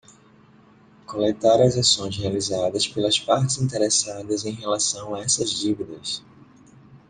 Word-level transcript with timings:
Coletar 1.05 1.61
as 1.61 1.77
ações 1.77 2.17
realizadas 2.17 2.87
pelas 2.87 3.19
partes 3.19 3.59
interessadas 3.59 4.47
em 4.47 4.51
relação 4.53 5.13
a 5.13 5.21
essas 5.21 5.51
dívidas. 5.51 6.23